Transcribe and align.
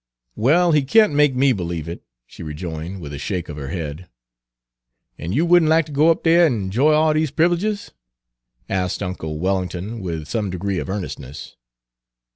"Well, 0.35 0.71
he 0.71 0.81
can't 0.81 1.13
make 1.13 1.35
me 1.35 1.53
b'lieve 1.53 1.87
it," 1.87 2.01
she 2.25 2.41
rejoined, 2.41 3.01
with 3.01 3.13
a 3.13 3.19
shake 3.19 3.49
of 3.49 3.57
her 3.57 3.67
head. 3.67 4.09
"An' 5.19 5.31
you 5.31 5.45
would 5.45 5.61
n' 5.61 5.69
lack 5.69 5.85
ter 5.85 5.93
go 5.93 6.09
up 6.09 6.23
dere 6.23 6.47
an' 6.47 6.71
'joy 6.71 6.91
all 6.93 7.13
dese 7.13 7.29
privileges?" 7.29 7.91
asked 8.67 9.03
uncle 9.03 9.37
Wellington, 9.37 9.99
with 9.99 10.27
some 10.27 10.49
degree 10.49 10.79
of 10.79 10.89
earnestness. 10.89 11.55